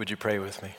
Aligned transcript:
Would 0.00 0.08
you 0.08 0.16
pray 0.16 0.38
with 0.38 0.62
me? 0.62 0.70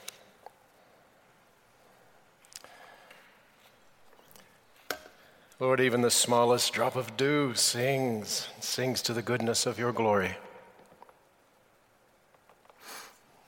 Lord, 5.59 5.79
even 5.79 6.01
the 6.01 6.09
smallest 6.09 6.73
drop 6.73 6.95
of 6.95 7.17
dew 7.17 7.53
sings, 7.53 8.47
sings 8.59 9.03
to 9.03 9.13
the 9.13 9.21
goodness 9.21 9.67
of 9.67 9.77
your 9.77 9.91
glory. 9.91 10.37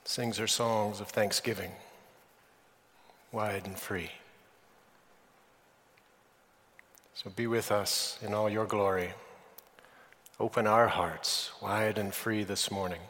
Sings 0.04 0.38
her 0.38 0.46
songs 0.46 1.00
of 1.00 1.08
thanksgiving, 1.08 1.72
wide 3.32 3.66
and 3.66 3.76
free. 3.76 4.12
So 7.14 7.30
be 7.30 7.48
with 7.48 7.72
us 7.72 8.16
in 8.22 8.32
all 8.32 8.48
your 8.48 8.66
glory. 8.66 9.14
Open 10.38 10.68
our 10.68 10.86
hearts 10.86 11.50
wide 11.60 11.98
and 11.98 12.14
free 12.14 12.44
this 12.44 12.70
morning 12.70 13.00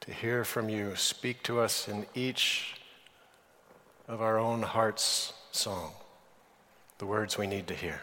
to 0.00 0.12
hear 0.12 0.44
from 0.44 0.68
you. 0.68 0.96
Speak 0.96 1.42
to 1.44 1.60
us 1.60 1.88
in 1.88 2.06
each 2.14 2.74
of 4.08 4.20
our 4.20 4.38
own 4.38 4.62
heart's 4.62 5.32
song 5.52 5.92
the 6.98 7.06
words 7.06 7.38
we 7.38 7.46
need 7.46 7.66
to 7.66 7.74
hear. 7.74 8.02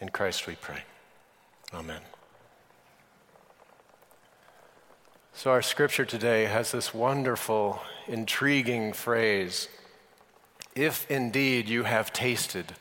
In 0.00 0.10
Christ 0.10 0.46
we 0.46 0.54
pray. 0.56 0.82
Amen. 1.72 2.02
So, 5.32 5.50
our 5.50 5.62
scripture 5.62 6.04
today 6.04 6.44
has 6.44 6.70
this 6.70 6.92
wonderful, 6.92 7.80
intriguing 8.06 8.92
phrase 8.92 9.68
if 10.74 11.10
indeed 11.10 11.68
you 11.68 11.84
have 11.84 12.12
tasted 12.12 12.74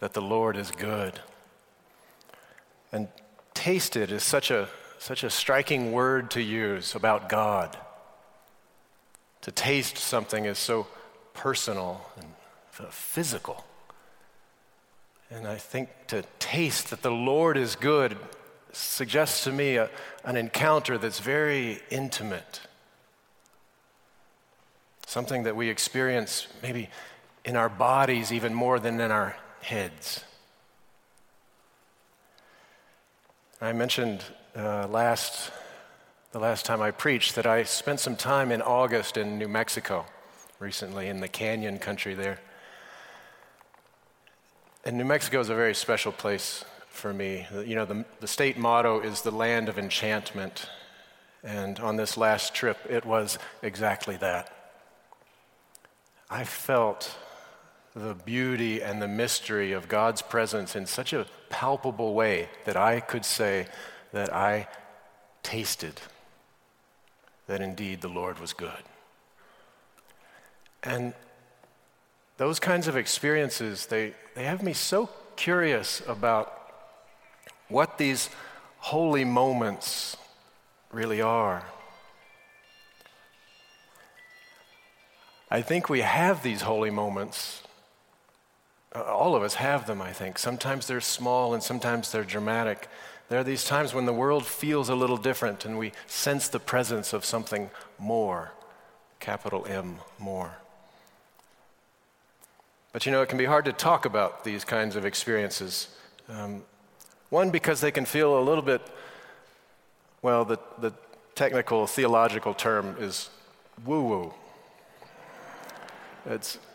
that 0.00 0.12
the 0.12 0.22
Lord 0.22 0.56
is 0.56 0.70
good. 0.70 1.20
And 2.92 3.08
tasted 3.54 4.12
is 4.12 4.22
such 4.22 4.50
a, 4.50 4.68
such 4.98 5.24
a 5.24 5.30
striking 5.30 5.92
word 5.92 6.30
to 6.32 6.42
use 6.42 6.94
about 6.94 7.28
God. 7.28 7.76
To 9.42 9.52
taste 9.52 9.96
something 9.96 10.44
is 10.44 10.58
so 10.58 10.86
personal 11.34 12.04
and 12.16 12.26
physical. 12.90 13.64
And 15.30 15.46
I 15.46 15.56
think 15.56 15.88
to 16.08 16.24
taste 16.38 16.90
that 16.90 17.02
the 17.02 17.10
Lord 17.10 17.56
is 17.56 17.76
good 17.76 18.16
suggests 18.72 19.44
to 19.44 19.52
me 19.52 19.76
a, 19.76 19.90
an 20.24 20.36
encounter 20.36 20.98
that's 20.98 21.20
very 21.20 21.80
intimate. 21.90 22.60
Something 25.06 25.44
that 25.44 25.56
we 25.56 25.68
experience 25.68 26.48
maybe 26.62 26.88
in 27.44 27.56
our 27.56 27.68
bodies 27.68 28.32
even 28.32 28.52
more 28.54 28.78
than 28.78 29.00
in 29.00 29.10
our 29.10 29.36
heads. 29.62 30.24
I 33.60 33.72
mentioned 33.72 34.22
uh, 34.58 34.88
last, 34.88 35.52
the 36.32 36.40
last 36.40 36.66
time 36.66 36.82
I 36.82 36.90
preached 36.90 37.36
that 37.36 37.46
I 37.46 37.62
spent 37.62 38.00
some 38.00 38.16
time 38.16 38.50
in 38.50 38.60
August 38.60 39.16
in 39.16 39.38
New 39.38 39.46
Mexico 39.46 40.04
recently 40.58 41.06
in 41.06 41.20
the 41.20 41.28
canyon 41.28 41.78
country 41.78 42.14
there. 42.14 42.40
And 44.84 44.98
New 44.98 45.04
Mexico 45.04 45.38
is 45.38 45.48
a 45.48 45.54
very 45.54 45.74
special 45.74 46.10
place 46.10 46.64
for 46.88 47.12
me. 47.14 47.46
You 47.64 47.76
know, 47.76 47.84
the, 47.84 48.04
the 48.18 48.26
state 48.26 48.58
motto 48.58 49.00
is 49.00 49.22
the 49.22 49.30
land 49.30 49.68
of 49.68 49.78
enchantment. 49.78 50.68
And 51.44 51.78
on 51.78 51.96
this 51.96 52.16
last 52.16 52.52
trip, 52.52 52.78
it 52.88 53.04
was 53.04 53.38
exactly 53.62 54.16
that. 54.16 54.52
I 56.28 56.42
felt 56.42 57.16
the 57.94 58.14
beauty 58.14 58.82
and 58.82 59.00
the 59.00 59.08
mystery 59.08 59.72
of 59.72 59.88
God's 59.88 60.20
presence 60.20 60.74
in 60.74 60.86
such 60.86 61.12
a 61.12 61.26
palpable 61.48 62.14
way 62.14 62.48
that 62.64 62.76
I 62.76 62.98
could 62.98 63.24
say 63.24 63.68
that 64.12 64.32
I 64.32 64.68
tasted 65.42 66.00
that 67.46 67.60
indeed 67.60 68.00
the 68.00 68.08
Lord 68.08 68.38
was 68.38 68.52
good. 68.52 68.82
And 70.82 71.14
those 72.36 72.60
kinds 72.60 72.86
of 72.86 72.96
experiences, 72.96 73.86
they, 73.86 74.14
they 74.34 74.44
have 74.44 74.62
me 74.62 74.72
so 74.72 75.10
curious 75.34 76.02
about 76.06 76.52
what 77.68 77.98
these 77.98 78.30
holy 78.78 79.24
moments 79.24 80.16
really 80.92 81.20
are. 81.20 81.64
I 85.50 85.62
think 85.62 85.88
we 85.88 86.00
have 86.00 86.42
these 86.42 86.62
holy 86.62 86.90
moments. 86.90 87.62
Uh, 88.94 89.02
all 89.02 89.34
of 89.34 89.42
us 89.42 89.54
have 89.54 89.86
them, 89.86 90.02
I 90.02 90.12
think. 90.12 90.38
Sometimes 90.38 90.86
they're 90.86 91.00
small 91.00 91.54
and 91.54 91.62
sometimes 91.62 92.12
they're 92.12 92.24
dramatic. 92.24 92.88
There 93.28 93.38
are 93.38 93.44
these 93.44 93.64
times 93.64 93.92
when 93.92 94.06
the 94.06 94.12
world 94.12 94.46
feels 94.46 94.88
a 94.88 94.94
little 94.94 95.18
different 95.18 95.64
and 95.64 95.78
we 95.78 95.92
sense 96.06 96.48
the 96.48 96.58
presence 96.58 97.12
of 97.12 97.24
something 97.24 97.70
more, 97.98 98.52
capital 99.20 99.66
M, 99.68 99.98
more. 100.18 100.56
But 102.92 103.04
you 103.04 103.12
know, 103.12 103.20
it 103.20 103.28
can 103.28 103.38
be 103.38 103.44
hard 103.44 103.66
to 103.66 103.72
talk 103.72 104.06
about 104.06 104.44
these 104.44 104.64
kinds 104.64 104.96
of 104.96 105.04
experiences. 105.04 105.88
Um, 106.28 106.62
one, 107.28 107.50
because 107.50 107.82
they 107.82 107.90
can 107.90 108.06
feel 108.06 108.38
a 108.38 108.42
little 108.42 108.62
bit, 108.62 108.80
well, 110.22 110.46
the, 110.46 110.58
the 110.78 110.92
technical 111.34 111.86
theological 111.86 112.54
term 112.54 112.96
is 112.98 113.28
woo 113.84 114.02
woo. 114.02 114.34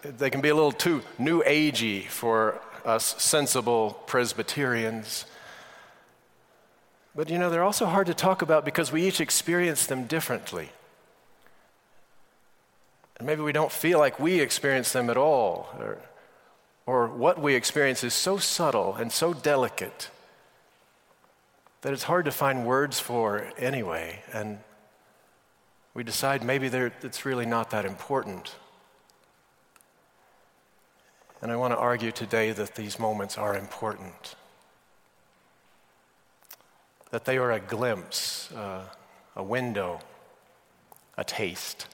They 0.03 0.29
can 0.29 0.41
be 0.41 0.49
a 0.49 0.55
little 0.55 0.71
too 0.71 1.01
new 1.17 1.43
agey 1.43 2.07
for 2.07 2.61
us 2.85 3.15
sensible 3.21 4.01
Presbyterians. 4.07 5.25
But 7.15 7.29
you 7.29 7.37
know, 7.37 7.49
they're 7.49 7.63
also 7.63 7.85
hard 7.85 8.07
to 8.07 8.13
talk 8.13 8.41
about 8.41 8.65
because 8.65 8.91
we 8.91 9.07
each 9.07 9.21
experience 9.21 9.85
them 9.85 10.05
differently. 10.05 10.69
And 13.17 13.27
maybe 13.27 13.41
we 13.41 13.51
don't 13.51 13.71
feel 13.71 13.99
like 13.99 14.19
we 14.19 14.39
experience 14.39 14.91
them 14.91 15.09
at 15.09 15.17
all, 15.17 15.69
or, 15.79 15.97
or 16.85 17.07
what 17.07 17.39
we 17.39 17.53
experience 17.53 18.03
is 18.03 18.13
so 18.13 18.37
subtle 18.37 18.95
and 18.95 19.11
so 19.11 19.33
delicate 19.33 20.09
that 21.81 21.93
it's 21.93 22.03
hard 22.03 22.25
to 22.25 22.31
find 22.31 22.65
words 22.65 22.99
for 22.99 23.51
anyway. 23.57 24.23
And 24.31 24.59
we 25.93 26.03
decide 26.03 26.43
maybe 26.43 26.67
it's 26.67 27.25
really 27.25 27.45
not 27.45 27.69
that 27.69 27.85
important. 27.85 28.55
And 31.41 31.51
I 31.51 31.57
want 31.57 31.73
to 31.73 31.77
argue 31.77 32.11
today 32.11 32.51
that 32.53 32.75
these 32.75 32.97
moments 32.97 33.37
are 33.37 33.55
important, 33.55 34.35
that 37.13 37.25
they 37.25 37.37
are 37.37 37.51
a 37.51 37.59
glimpse, 37.59 38.51
uh, 38.53 38.81
a 39.35 39.43
window, 39.43 39.99
a 41.15 41.23
taste 41.23 41.85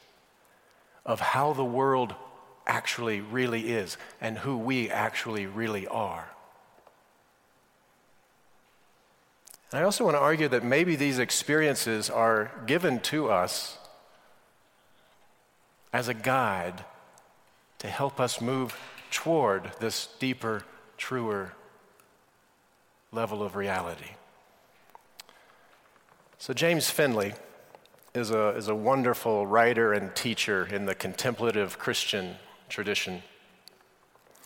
of 1.05 1.19
how 1.19 1.51
the 1.51 1.65
world 1.65 2.15
actually 2.65 3.19
really 3.19 3.69
is 3.69 3.97
and 4.21 4.37
who 4.37 4.57
we 4.57 4.89
actually 4.89 5.45
really 5.45 5.85
are. 5.87 6.29
And 9.73 9.81
I 9.81 9.83
also 9.83 10.05
want 10.05 10.15
to 10.15 10.21
argue 10.21 10.47
that 10.47 10.63
maybe 10.63 10.95
these 10.95 11.19
experiences 11.19 12.09
are 12.09 12.49
given 12.65 13.01
to 13.01 13.29
us 13.29 13.77
as 15.91 16.07
a 16.07 16.13
guide 16.13 16.85
to 17.79 17.87
help 17.89 18.21
us 18.21 18.39
move 18.39 18.73
toward 19.11 19.69
this 19.81 20.07
deeper, 20.17 20.63
truer 20.97 21.55
level 23.11 23.43
of 23.43 23.57
reality. 23.57 24.11
So, 26.41 26.53
James 26.53 26.89
Finley 26.89 27.33
is 28.13 28.31
a, 28.31 28.51
is 28.51 28.69
a 28.69 28.75
wonderful 28.75 29.45
writer 29.45 29.91
and 29.91 30.15
teacher 30.15 30.65
in 30.65 30.85
the 30.85 30.95
contemplative 30.95 31.77
Christian 31.77 32.35
tradition. 32.69 33.23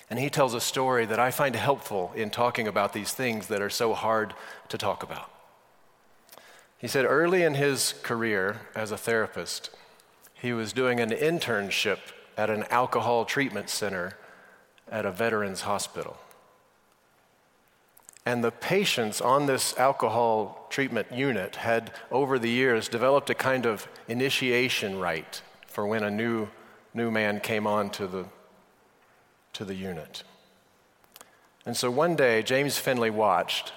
And 0.09 0.17
he 0.17 0.31
tells 0.31 0.55
a 0.55 0.59
story 0.59 1.05
that 1.05 1.19
I 1.19 1.29
find 1.29 1.55
helpful 1.55 2.11
in 2.15 2.31
talking 2.31 2.67
about 2.67 2.93
these 2.93 3.13
things 3.13 3.45
that 3.45 3.61
are 3.61 3.69
so 3.69 3.93
hard 3.93 4.33
to 4.69 4.77
talk 4.79 5.03
about. 5.03 5.29
He 6.79 6.87
said 6.87 7.05
early 7.05 7.43
in 7.43 7.53
his 7.53 7.93
career 8.01 8.61
as 8.73 8.89
a 8.89 8.97
therapist, 8.97 9.69
he 10.33 10.51
was 10.51 10.73
doing 10.73 10.99
an 10.99 11.11
internship 11.11 11.99
at 12.35 12.49
an 12.49 12.63
alcohol 12.71 13.23
treatment 13.23 13.69
center 13.69 14.17
at 14.91 15.05
a 15.05 15.11
veterans 15.11 15.61
hospital. 15.61 16.17
And 18.25 18.43
the 18.43 18.51
patients 18.51 19.19
on 19.19 19.47
this 19.47 19.77
alcohol 19.77 20.67
treatment 20.69 21.11
unit 21.11 21.57
had, 21.57 21.91
over 22.09 22.39
the 22.39 22.49
years, 22.49 22.87
developed 22.87 23.29
a 23.29 23.35
kind 23.35 23.65
of 23.65 23.87
initiation 24.07 24.97
rite 24.97 25.41
for 25.67 25.85
when 25.85 26.03
a 26.03 26.11
new, 26.11 26.47
new 26.93 27.11
man 27.11 27.41
came 27.41 27.67
on 27.67 27.89
to 27.91 28.07
the, 28.07 28.25
to 29.53 29.65
the 29.65 29.75
unit. 29.75 30.23
And 31.65 31.75
so 31.75 31.91
one 31.91 32.15
day, 32.15 32.43
James 32.43 32.77
Finley 32.77 33.09
watched 33.09 33.73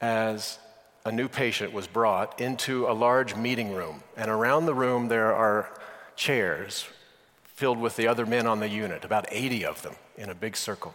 as 0.00 0.58
a 1.04 1.12
new 1.12 1.28
patient 1.28 1.72
was 1.72 1.86
brought 1.86 2.40
into 2.40 2.86
a 2.86 2.92
large 2.92 3.36
meeting 3.36 3.72
room. 3.72 4.02
And 4.16 4.30
around 4.30 4.64
the 4.64 4.74
room, 4.74 5.08
there 5.08 5.34
are 5.34 5.68
chairs 6.16 6.86
filled 7.42 7.78
with 7.78 7.96
the 7.96 8.08
other 8.08 8.24
men 8.24 8.46
on 8.46 8.60
the 8.60 8.68
unit, 8.68 9.04
about 9.04 9.26
80 9.30 9.66
of 9.66 9.82
them 9.82 9.94
in 10.16 10.30
a 10.30 10.34
big 10.34 10.56
circle. 10.56 10.94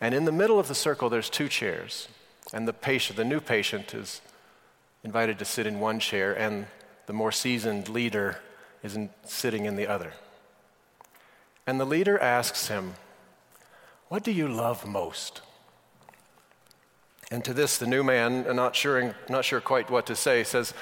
And 0.00 0.14
in 0.14 0.24
the 0.24 0.32
middle 0.32 0.58
of 0.58 0.68
the 0.68 0.74
circle, 0.74 1.10
there's 1.10 1.28
two 1.28 1.48
chairs. 1.48 2.08
And 2.52 2.66
the 2.66 2.72
patient, 2.72 3.16
the 3.16 3.24
new 3.24 3.40
patient, 3.40 3.94
is 3.94 4.20
invited 5.04 5.38
to 5.38 5.44
sit 5.44 5.66
in 5.66 5.80
one 5.80 6.00
chair, 6.00 6.32
and 6.32 6.66
the 7.06 7.12
more 7.12 7.32
seasoned 7.32 7.88
leader 7.88 8.38
is 8.82 8.96
in, 8.96 9.10
sitting 9.24 9.64
in 9.66 9.76
the 9.76 9.86
other. 9.86 10.12
And 11.66 11.78
the 11.78 11.84
leader 11.84 12.18
asks 12.18 12.68
him, 12.68 12.94
What 14.08 14.24
do 14.24 14.32
you 14.32 14.48
love 14.48 14.86
most? 14.86 15.42
And 17.30 17.44
to 17.44 17.54
this, 17.54 17.78
the 17.78 17.86
new 17.86 18.02
man, 18.02 18.44
not 18.56 18.74
sure, 18.74 19.14
not 19.28 19.44
sure 19.44 19.60
quite 19.60 19.90
what 19.90 20.06
to 20.06 20.16
say, 20.16 20.42
says, 20.42 20.74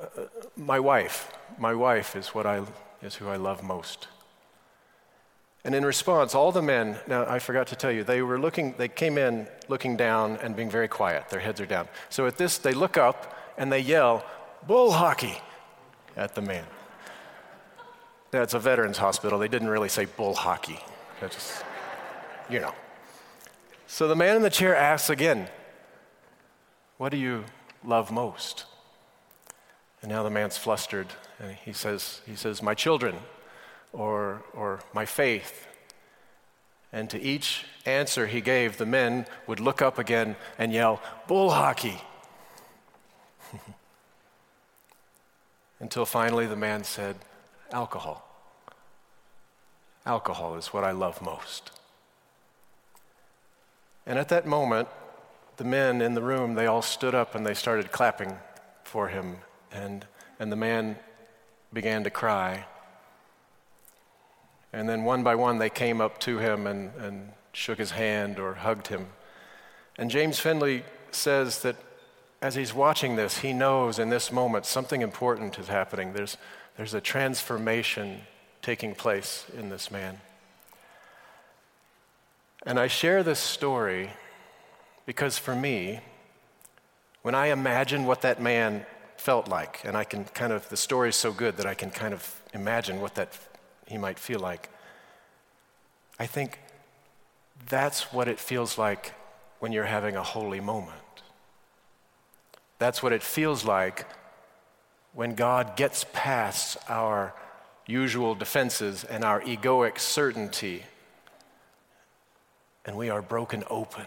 uh, 0.00 0.22
My 0.56 0.80
wife. 0.80 1.32
My 1.58 1.74
wife 1.74 2.16
is, 2.16 2.28
what 2.28 2.46
I, 2.46 2.62
is 3.02 3.16
who 3.16 3.28
I 3.28 3.36
love 3.36 3.62
most. 3.62 4.08
And 5.66 5.74
in 5.74 5.84
response, 5.84 6.36
all 6.36 6.52
the 6.52 6.62
men, 6.62 6.96
now 7.08 7.26
I 7.26 7.40
forgot 7.40 7.66
to 7.66 7.76
tell 7.76 7.90
you, 7.90 8.04
they 8.04 8.22
were 8.22 8.38
looking, 8.38 8.76
they 8.78 8.86
came 8.86 9.18
in 9.18 9.48
looking 9.66 9.96
down 9.96 10.36
and 10.36 10.54
being 10.54 10.70
very 10.70 10.86
quiet. 10.86 11.28
Their 11.28 11.40
heads 11.40 11.60
are 11.60 11.66
down. 11.66 11.88
So 12.08 12.24
at 12.28 12.38
this, 12.38 12.56
they 12.56 12.72
look 12.72 12.96
up 12.96 13.36
and 13.58 13.72
they 13.72 13.80
yell, 13.80 14.24
Bull 14.68 14.92
hockey 14.92 15.36
at 16.16 16.36
the 16.36 16.40
man. 16.40 16.64
It's 18.32 18.54
a 18.54 18.60
veterans 18.60 18.98
hospital. 18.98 19.40
They 19.40 19.48
didn't 19.48 19.68
really 19.68 19.88
say 19.88 20.04
bull 20.04 20.34
hockey. 20.34 20.78
Just, 21.20 21.64
you 22.48 22.60
know. 22.60 22.72
So 23.88 24.06
the 24.06 24.14
man 24.14 24.36
in 24.36 24.42
the 24.42 24.50
chair 24.50 24.76
asks 24.76 25.10
again, 25.10 25.48
What 26.96 27.08
do 27.10 27.16
you 27.16 27.44
love 27.84 28.12
most? 28.12 28.66
And 30.00 30.12
now 30.12 30.22
the 30.22 30.30
man's 30.30 30.56
flustered 30.56 31.08
and 31.40 31.56
he 31.56 31.72
says, 31.72 32.20
he 32.24 32.36
says 32.36 32.62
My 32.62 32.74
children 32.74 33.16
my 34.96 35.04
faith. 35.04 35.68
And 36.92 37.08
to 37.10 37.20
each 37.20 37.66
answer 37.84 38.26
he 38.26 38.40
gave, 38.40 38.78
the 38.78 38.86
men 38.86 39.26
would 39.46 39.60
look 39.60 39.82
up 39.82 39.98
again 39.98 40.34
and 40.58 40.72
yell, 40.72 41.00
Bull 41.28 41.50
hockey. 41.50 42.00
Until 45.80 46.06
finally 46.06 46.46
the 46.46 46.56
man 46.56 46.82
said, 46.82 47.16
Alcohol. 47.70 48.26
Alcohol 50.06 50.56
is 50.56 50.68
what 50.68 50.82
I 50.82 50.92
love 50.92 51.20
most. 51.20 51.70
And 54.06 54.18
at 54.18 54.30
that 54.30 54.46
moment, 54.46 54.88
the 55.58 55.64
men 55.64 56.00
in 56.00 56.14
the 56.14 56.22
room, 56.22 56.54
they 56.54 56.66
all 56.66 56.82
stood 56.82 57.14
up 57.14 57.34
and 57.34 57.44
they 57.44 57.54
started 57.54 57.92
clapping 57.92 58.38
for 58.84 59.08
him. 59.08 59.38
And, 59.70 60.06
and 60.40 60.50
the 60.50 60.56
man 60.56 60.96
began 61.72 62.04
to 62.04 62.10
cry. 62.10 62.64
And 64.76 64.86
then 64.86 65.04
one 65.04 65.22
by 65.22 65.36
one, 65.36 65.56
they 65.56 65.70
came 65.70 66.02
up 66.02 66.20
to 66.20 66.36
him 66.36 66.66
and, 66.66 66.94
and 66.96 67.32
shook 67.54 67.78
his 67.78 67.92
hand 67.92 68.38
or 68.38 68.52
hugged 68.52 68.88
him. 68.88 69.06
And 69.96 70.10
James 70.10 70.38
Finley 70.38 70.84
says 71.10 71.62
that 71.62 71.76
as 72.42 72.56
he's 72.56 72.74
watching 72.74 73.16
this, 73.16 73.38
he 73.38 73.54
knows 73.54 73.98
in 73.98 74.10
this 74.10 74.30
moment 74.30 74.66
something 74.66 75.00
important 75.00 75.58
is 75.58 75.68
happening. 75.68 76.12
There's, 76.12 76.36
there's 76.76 76.92
a 76.92 77.00
transformation 77.00 78.20
taking 78.60 78.94
place 78.94 79.46
in 79.56 79.70
this 79.70 79.90
man. 79.90 80.20
And 82.66 82.78
I 82.78 82.86
share 82.86 83.22
this 83.22 83.38
story 83.38 84.10
because 85.06 85.38
for 85.38 85.56
me, 85.56 86.00
when 87.22 87.34
I 87.34 87.46
imagine 87.46 88.04
what 88.04 88.20
that 88.20 88.42
man 88.42 88.84
felt 89.16 89.48
like, 89.48 89.80
and 89.86 89.96
I 89.96 90.04
can 90.04 90.26
kind 90.26 90.52
of, 90.52 90.68
the 90.68 90.76
story 90.76 91.08
is 91.08 91.16
so 91.16 91.32
good 91.32 91.56
that 91.56 91.64
I 91.64 91.72
can 91.72 91.90
kind 91.90 92.12
of 92.12 92.42
imagine 92.52 93.00
what 93.00 93.14
that 93.14 93.32
he 93.86 93.98
might 93.98 94.18
feel 94.18 94.40
like, 94.40 94.68
I 96.18 96.26
think 96.26 96.58
that's 97.68 98.12
what 98.12 98.28
it 98.28 98.38
feels 98.38 98.78
like 98.78 99.14
when 99.58 99.72
you're 99.72 99.84
having 99.84 100.16
a 100.16 100.22
holy 100.22 100.60
moment. 100.60 100.92
That's 102.78 103.02
what 103.02 103.12
it 103.12 103.22
feels 103.22 103.64
like 103.64 104.06
when 105.14 105.34
God 105.34 105.76
gets 105.76 106.04
past 106.12 106.76
our 106.88 107.34
usual 107.86 108.34
defenses 108.34 109.04
and 109.04 109.24
our 109.24 109.40
egoic 109.40 109.98
certainty 109.98 110.82
and 112.86 112.96
we 112.96 113.10
are 113.10 113.20
broken 113.20 113.64
open. 113.68 114.06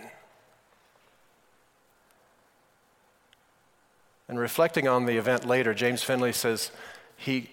And 4.28 4.40
reflecting 4.40 4.88
on 4.88 5.06
the 5.06 5.18
event 5.18 5.46
later, 5.46 5.74
James 5.74 6.02
Finley 6.02 6.32
says 6.32 6.72
he 7.18 7.50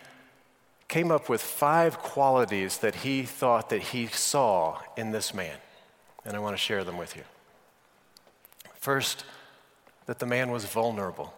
came 0.88 1.10
up 1.10 1.28
with 1.28 1.42
five 1.42 1.98
qualities 1.98 2.78
that 2.78 2.96
he 2.96 3.22
thought 3.22 3.70
that 3.70 3.82
he 3.82 4.06
saw 4.06 4.80
in 4.96 5.10
this 5.10 5.34
man. 5.34 5.56
And 6.24 6.36
I 6.36 6.38
want 6.38 6.54
to 6.54 6.62
share 6.62 6.84
them 6.84 6.96
with 6.96 7.16
you. 7.16 7.22
First, 8.74 9.24
that 10.06 10.20
the 10.20 10.26
man 10.26 10.50
was 10.50 10.64
vulnerable. 10.64 11.34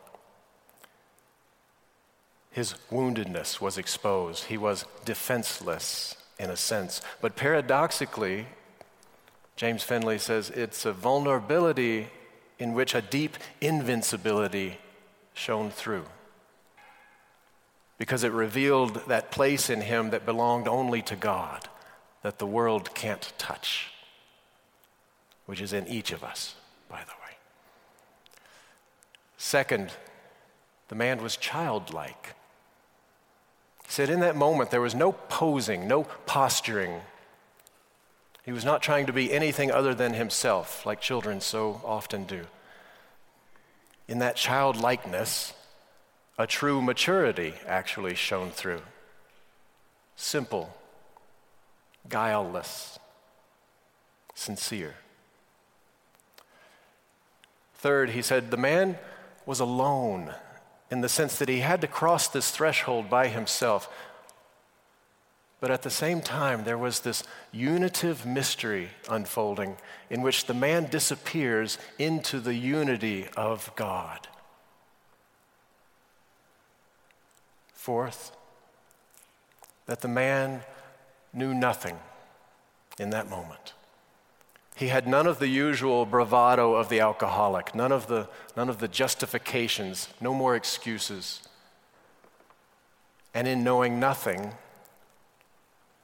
His 2.51 2.75
woundedness 2.91 3.61
was 3.61 3.79
exposed. 3.79 4.45
He 4.45 4.59
was 4.59 4.85
defenseless 5.05 6.17
in 6.39 6.51
a 6.51 6.57
sense. 6.57 7.01
But 7.21 7.37
paradoxically, 7.37 8.47
James 9.57 9.83
Finley 9.83 10.19
says 10.19 10.51
it's 10.51 10.85
a 10.85 10.93
vulnerability 10.93 12.09
in 12.59 12.75
which 12.75 12.95
a 12.95 13.03
deep 13.03 13.37
invincibility 13.61 14.79
shone 15.35 15.71
through. 15.71 16.05
Because 17.99 18.23
it 18.23 18.33
revealed 18.33 19.09
that 19.09 19.31
place 19.31 19.69
in 19.69 19.81
him 19.81 20.11
that 20.11 20.25
belonged 20.25 20.69
only 20.69 21.03
to 21.03 21.17
God, 21.17 21.69
that 22.23 22.39
the 22.39 22.47
world 22.47 22.95
can't 22.95 23.33
touch, 23.39 23.93
which 25.47 25.61
is 25.61 25.73
in 25.73 25.87
each 25.89 26.13
of 26.13 26.23
us, 26.23 26.55
by 26.89 27.01
the 27.01 27.11
way. 27.11 27.37
Second, 29.37 29.93
the 30.89 30.95
man 30.95 31.23
was 31.23 31.37
childlike. 31.37 32.35
He 33.85 33.93
said, 33.93 34.11
in 34.11 34.21
that 34.21 34.37
moment, 34.37 34.71
there 34.71 34.81
was 34.81 34.95
no 34.95 35.13
posing, 35.13 35.89
no 35.89 36.05
posturing. 36.27 37.01
He 38.45 38.53
was 38.53 38.65
not 38.65 38.83
trying 38.83 39.07
to 39.07 39.13
be 39.13 39.33
anything 39.33 39.71
other 39.71 39.95
than 39.95 40.15
himself, 40.15 40.87
like 40.87 41.01
children 41.01 41.41
so 41.41 41.81
often 41.85 42.25
do. 42.25 42.47
In 44.07 44.21
that 44.21 44.37
childlikeness, 44.37 45.53
a 46.39 46.47
true 46.47 46.81
maturity 46.81 47.55
actually 47.67 48.15
shone 48.15 48.51
through. 48.51 48.83
Simple, 50.15 50.73
guileless, 52.09 52.99
sincere. 54.35 54.95
Third, 57.75 58.11
he 58.11 58.23
said, 58.23 58.51
the 58.51 58.57
man 58.57 58.99
was 59.47 59.61
alone 59.61 60.33
in 60.91 61.01
the 61.01 61.09
sense 61.09 61.39
that 61.39 61.49
he 61.49 61.59
had 61.59 61.81
to 61.81 61.87
cross 61.87 62.29
this 62.29 62.51
threshold 62.51 63.11
by 63.11 63.29
himself. 63.29 63.93
But 65.61 65.71
at 65.73 65.83
the 65.83 65.91
same 65.91 66.21
time, 66.21 66.65
there 66.65 66.79
was 66.79 67.01
this 67.01 67.25
unitive 67.51 68.25
mystery 68.25 68.91
unfolding 69.11 69.77
in 70.09 70.23
which 70.23 70.47
the 70.47 70.55
man 70.55 70.87
disappears 70.89 71.79
into 71.99 72.39
the 72.39 72.55
unity 72.55 73.27
of 73.37 73.73
God. 73.75 74.29
Fourth, 77.89 78.37
that 79.87 80.03
the 80.03 80.09
man 80.09 80.61
knew 81.33 81.55
nothing 81.55 81.99
in 82.99 83.09
that 83.09 83.31
moment. 83.31 83.73
He 84.77 84.89
had 84.89 85.09
none 85.09 85.27
of 85.27 85.39
the 85.39 85.49
usual 85.49 86.05
bravado 86.05 86.75
of 86.75 86.91
the 86.91 87.01
alcoholic, 87.01 87.75
none 87.75 87.91
of 87.91 88.07
the, 88.07 88.29
none 88.55 88.69
of 88.69 88.81
the 88.81 88.89
justifications, 88.89 90.11
no 90.21 90.35
more 90.35 90.55
excuses. 90.55 91.41
And 93.33 93.49
in 93.49 93.65
knowing 93.65 93.99
nothing, 93.99 94.53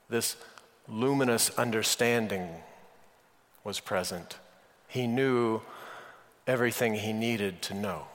this 0.09 0.37
luminous 0.89 1.51
understanding 1.59 2.49
was 3.63 3.79
present. 3.79 4.39
He 4.89 5.07
knew 5.07 5.61
everything 6.47 6.95
he 6.95 7.13
needed 7.13 7.61
to 7.61 7.75
know. 7.75 8.07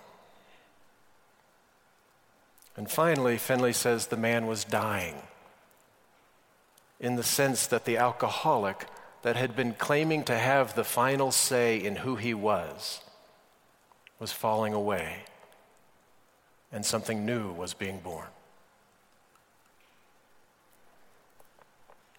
And 2.79 2.89
finally, 2.89 3.37
Finley 3.37 3.73
says 3.73 4.07
the 4.07 4.15
man 4.15 4.47
was 4.47 4.63
dying 4.63 5.15
in 6.97 7.17
the 7.17 7.23
sense 7.23 7.67
that 7.67 7.83
the 7.83 7.97
alcoholic 7.97 8.87
that 9.21 9.35
had 9.35 9.53
been 9.53 9.73
claiming 9.73 10.23
to 10.23 10.37
have 10.37 10.75
the 10.75 10.85
final 10.85 11.29
say 11.33 11.75
in 11.75 11.97
who 11.97 12.15
he 12.15 12.33
was 12.33 13.01
was 14.17 14.31
falling 14.31 14.73
away, 14.73 15.23
and 16.71 16.85
something 16.85 17.25
new 17.25 17.51
was 17.51 17.73
being 17.73 17.99
born. 17.99 18.27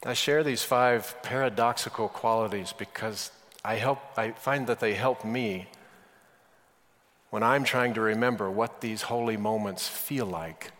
I 0.04 0.12
share 0.12 0.44
these 0.44 0.62
five 0.62 1.16
paradoxical 1.22 2.08
qualities 2.08 2.74
because 2.76 3.30
I, 3.64 3.76
help, 3.76 3.98
I 4.14 4.32
find 4.32 4.66
that 4.66 4.80
they 4.80 4.92
help 4.92 5.24
me 5.24 5.68
when 7.30 7.42
I'm 7.42 7.64
trying 7.64 7.94
to 7.94 8.00
remember 8.00 8.50
what 8.50 8.80
these 8.80 9.02
holy 9.02 9.36
moments 9.36 9.88
feel 9.88 10.26
like. 10.26 10.72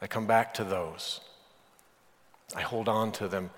I 0.00 0.06
come 0.06 0.26
back 0.26 0.52
to 0.54 0.64
those. 0.64 1.20
I 2.54 2.60
hold 2.60 2.88
on 2.88 3.12
to 3.12 3.28
them 3.28 3.50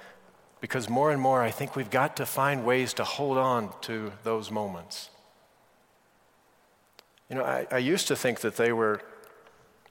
because 0.61 0.89
more 0.89 1.11
and 1.11 1.21
more 1.21 1.43
I 1.43 1.51
think 1.51 1.75
we've 1.75 1.91
got 1.91 2.17
to 2.19 2.27
find 2.27 2.65
ways 2.65 2.95
to 2.95 3.05
hold 3.05 3.39
on 3.39 3.73
to 3.83 4.13
those 4.23 4.51
moments. 4.51 5.11
You 7.29 7.37
know, 7.37 7.45
I, 7.45 7.67
I 7.71 7.79
used 7.79 8.07
to 8.09 8.17
think 8.17 8.41
that 8.41 8.57
they 8.57 8.73
were 8.73 9.01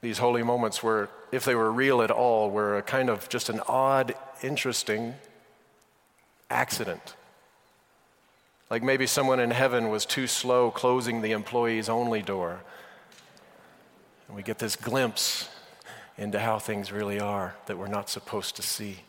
These 0.01 0.19
holy 0.19 0.43
moments 0.43 0.83
were, 0.83 1.09
if 1.31 1.45
they 1.45 1.55
were 1.55 1.71
real 1.71 2.01
at 2.01 2.11
all, 2.11 2.51
were 2.51 2.77
a 2.77 2.81
kind 2.81 3.09
of 3.09 3.29
just 3.29 3.49
an 3.49 3.61
odd, 3.67 4.13
interesting 4.41 5.15
accident. 6.49 7.15
Like 8.73 8.81
maybe 8.81 9.05
someone 9.05 9.39
in 9.39 9.51
heaven 9.51 9.91
was 9.91 10.03
too 10.03 10.25
slow 10.25 10.71
closing 10.71 11.21
the 11.21 11.33
employees 11.33 11.89
only 11.89 12.23
door. 12.23 12.61
And 14.27 14.35
we 14.35 14.41
get 14.41 14.57
this 14.57 14.75
glimpse 14.75 15.47
into 16.17 16.39
how 16.39 16.57
things 16.57 16.91
really 16.91 17.19
are 17.19 17.53
that 17.67 17.77
we're 17.77 17.85
not 17.85 18.09
supposed 18.09 18.55
to 18.55 18.63
see. 18.63 19.01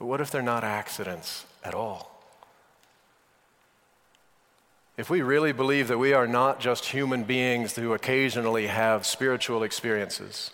But 0.00 0.06
what 0.06 0.20
if 0.20 0.32
they're 0.32 0.42
not 0.42 0.64
accidents 0.64 1.44
at 1.62 1.72
all? 1.72 2.20
If 4.96 5.08
we 5.08 5.22
really 5.22 5.52
believe 5.52 5.86
that 5.86 5.98
we 5.98 6.14
are 6.14 6.26
not 6.26 6.58
just 6.58 6.86
human 6.86 7.22
beings 7.22 7.76
who 7.76 7.92
occasionally 7.92 8.66
have 8.66 9.06
spiritual 9.06 9.62
experiences, 9.62 10.50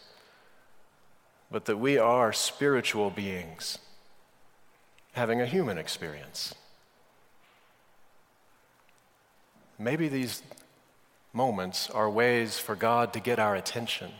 but 1.50 1.64
that 1.64 1.78
we 1.78 1.96
are 1.96 2.34
spiritual 2.34 3.08
beings 3.08 3.78
having 5.12 5.40
a 5.40 5.46
human 5.46 5.78
experience, 5.78 6.54
maybe 9.78 10.08
these 10.08 10.42
moments 11.32 11.90
are 11.90 12.10
ways 12.10 12.58
for 12.58 12.74
God 12.74 13.12
to 13.12 13.20
get 13.20 13.38
our 13.38 13.54
attention. 13.54 14.10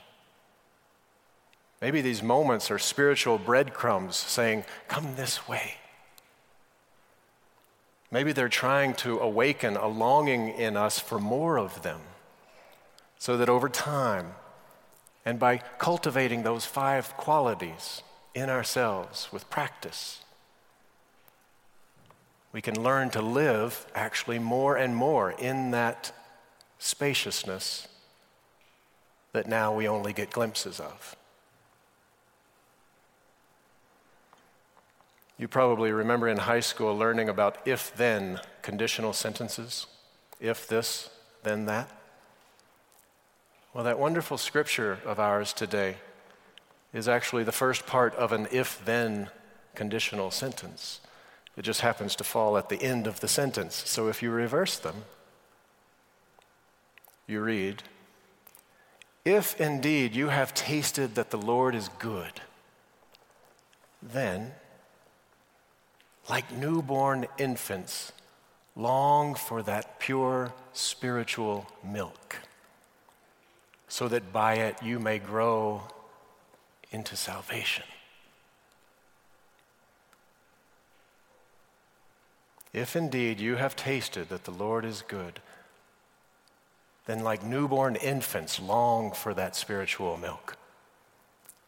Maybe 1.80 2.00
these 2.00 2.22
moments 2.22 2.70
are 2.70 2.78
spiritual 2.78 3.38
breadcrumbs 3.38 4.16
saying, 4.16 4.64
Come 4.88 5.16
this 5.16 5.48
way. 5.48 5.74
Maybe 8.10 8.32
they're 8.32 8.48
trying 8.48 8.94
to 8.96 9.18
awaken 9.18 9.76
a 9.76 9.88
longing 9.88 10.50
in 10.50 10.76
us 10.76 10.98
for 10.98 11.18
more 11.18 11.58
of 11.58 11.82
them, 11.82 12.00
so 13.18 13.36
that 13.38 13.48
over 13.48 13.68
time, 13.70 14.34
and 15.24 15.38
by 15.38 15.58
cultivating 15.78 16.42
those 16.42 16.66
five 16.66 17.16
qualities 17.16 18.02
in 18.34 18.50
ourselves 18.50 19.28
with 19.32 19.48
practice, 19.48 20.20
we 22.52 22.60
can 22.60 22.82
learn 22.82 23.10
to 23.10 23.22
live 23.22 23.86
actually 23.94 24.38
more 24.38 24.76
and 24.76 24.94
more 24.94 25.30
in 25.32 25.70
that 25.70 26.12
spaciousness 26.78 27.88
that 29.32 29.46
now 29.46 29.74
we 29.74 29.88
only 29.88 30.12
get 30.12 30.30
glimpses 30.30 30.78
of. 30.78 31.16
You 35.38 35.48
probably 35.48 35.90
remember 35.90 36.28
in 36.28 36.36
high 36.36 36.60
school 36.60 36.96
learning 36.96 37.28
about 37.28 37.58
if 37.66 37.94
then 37.96 38.40
conditional 38.60 39.12
sentences. 39.12 39.86
If 40.38 40.68
this, 40.68 41.10
then 41.42 41.66
that. 41.66 41.88
Well, 43.72 43.84
that 43.84 43.98
wonderful 43.98 44.36
scripture 44.36 44.98
of 45.06 45.18
ours 45.18 45.52
today 45.54 45.96
is 46.92 47.08
actually 47.08 47.42
the 47.42 47.52
first 47.52 47.86
part 47.86 48.14
of 48.16 48.32
an 48.32 48.46
if 48.52 48.84
then 48.84 49.30
conditional 49.74 50.30
sentence. 50.30 51.00
It 51.56 51.62
just 51.62 51.82
happens 51.82 52.16
to 52.16 52.24
fall 52.24 52.56
at 52.56 52.68
the 52.68 52.82
end 52.82 53.06
of 53.06 53.20
the 53.20 53.28
sentence. 53.28 53.82
So 53.86 54.08
if 54.08 54.22
you 54.22 54.30
reverse 54.30 54.78
them, 54.78 55.04
you 57.26 57.40
read, 57.40 57.82
If 59.24 59.60
indeed 59.60 60.14
you 60.14 60.28
have 60.28 60.54
tasted 60.54 61.14
that 61.14 61.30
the 61.30 61.38
Lord 61.38 61.74
is 61.74 61.88
good, 61.98 62.40
then, 64.02 64.52
like 66.28 66.50
newborn 66.52 67.26
infants, 67.38 68.12
long 68.74 69.34
for 69.34 69.62
that 69.62 70.00
pure 70.00 70.52
spiritual 70.72 71.66
milk, 71.84 72.38
so 73.88 74.08
that 74.08 74.32
by 74.32 74.54
it 74.54 74.82
you 74.82 74.98
may 74.98 75.18
grow 75.18 75.82
into 76.90 77.14
salvation. 77.14 77.84
If 82.72 82.96
indeed 82.96 83.38
you 83.38 83.56
have 83.56 83.76
tasted 83.76 84.30
that 84.30 84.44
the 84.44 84.50
Lord 84.50 84.84
is 84.84 85.02
good, 85.06 85.40
then 87.06 87.20
like 87.20 87.44
newborn 87.44 87.96
infants 87.96 88.60
long 88.60 89.12
for 89.12 89.34
that 89.34 89.56
spiritual 89.56 90.16
milk, 90.16 90.56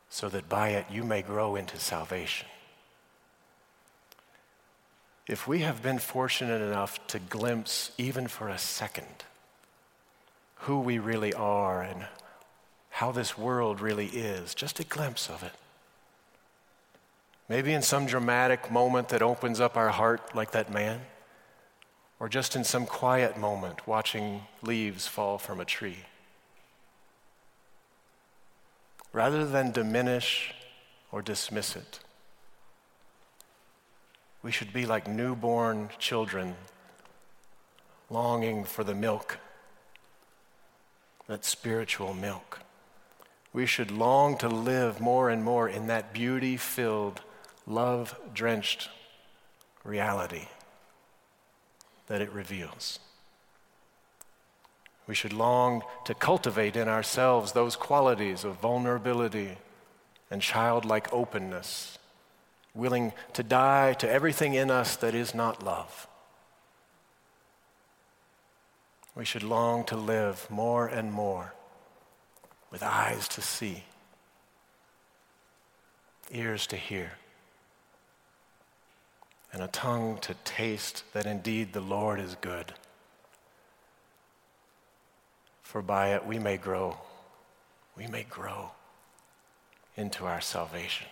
so 0.09 0.29
that 0.29 0.49
by 0.49 0.71
it 0.71 0.87
you 0.91 1.05
may 1.05 1.23
grow 1.23 1.57
into 1.57 1.79
salvation. 1.79 2.49
If 5.27 5.49
we 5.49 5.61
have 5.61 5.83
been 5.83 5.99
fortunate 5.99 6.61
enough 6.61 7.05
to 7.09 7.19
glimpse, 7.19 7.91
even 7.99 8.29
for 8.29 8.49
a 8.49 8.59
second, 8.59 9.25
who 10.57 10.81
we 10.81 10.99
really 10.99 11.33
are 11.35 11.83
and 11.83 12.07
how 12.91 13.11
this 13.11 13.37
world 13.37 13.81
really 13.81 14.07
is, 14.07 14.55
just 14.55 14.81
a 14.81 14.85
glimpse 14.85 15.29
of 15.29 15.43
it, 15.43 15.53
Maybe 17.49 17.73
in 17.73 17.83
some 17.83 18.07
dramatic 18.07 18.71
moment 18.71 19.11
that 19.11 19.21
opens 19.21 19.61
up 19.61 19.77
our 19.77 19.91
heart, 19.91 20.35
like 20.35 20.53
that 20.53 20.73
man, 20.73 21.03
or 22.19 22.29
just 22.29 22.57
in 22.57 22.65
some 22.65 22.87
quiet 22.87 23.37
moment 23.37 23.87
watching 23.87 24.43
leaves 24.63 25.07
fall 25.07 25.37
from 25.37 25.61
a 25.61 25.65
tree. 25.65 25.99
Rather 29.13 29.45
than 29.45 29.73
diminish 29.73 30.55
or 31.13 31.21
dismiss 31.21 31.77
it, 31.77 32.01
we 34.43 34.51
should 34.51 34.73
be 34.73 34.87
like 34.87 35.07
newborn 35.07 35.91
children 35.99 36.55
longing 38.11 38.65
for 38.65 38.85
the 38.85 38.95
milk, 38.95 39.39
that 41.27 41.45
spiritual 41.45 42.15
milk. 42.15 42.61
We 43.53 43.67
should 43.67 43.91
long 43.91 44.37
to 44.39 44.49
live 44.49 45.01
more 45.01 45.31
and 45.31 45.45
more 45.45 45.69
in 45.69 45.87
that 45.87 46.13
beauty 46.13 46.57
filled 46.57 47.21
love 47.67 48.15
drenched 48.33 48.89
reality 49.85 50.49
that 52.07 52.21
it 52.21 52.33
reveals. 52.33 52.99
We 55.07 55.15
should 55.15 55.33
long 55.33 55.83
to 56.05 56.15
cultivate 56.15 56.77
in 56.77 56.89
ourselves 56.89 57.53
those 57.53 57.77
qualities 57.77 58.45
of 58.45 58.61
vulnerability 58.61 59.59
and 60.31 60.41
childlike 60.41 61.13
openness, 61.13 61.99
willing 62.75 63.13
to 63.35 63.43
die 63.43 63.93
to 63.95 64.11
everything 64.11 64.55
in 64.55 64.71
us 64.71 64.97
that 64.97 65.15
is 65.15 65.35
not 65.35 65.63
love. 65.63 66.09
We 69.15 69.25
should 69.25 69.43
long 69.43 69.85
to 69.85 69.97
live 69.97 70.47
more 70.51 70.89
and 70.89 71.13
more 71.13 71.55
with 72.71 72.83
eyes 72.83 73.29
to 73.29 73.43
see, 73.43 73.85
ears 76.33 76.67
to 76.69 76.77
hear 76.77 77.13
and 79.55 79.63
a 79.63 79.69
tongue 79.69 80.19
to 80.21 80.35
taste 80.43 81.05
that 81.13 81.27
indeed 81.27 81.73
the 81.73 81.81
Lord 81.81 82.19
is 82.19 82.37
good. 82.41 82.75
For 85.63 85.81
by 85.81 86.09
it 86.09 86.27
we 86.27 86.41
may 86.41 86.57
grow, 86.57 86.97
we 87.97 88.09
may 88.09 88.25
grow 88.25 88.73
into 89.97 90.25
our 90.27 90.41
salvation. 90.41 91.07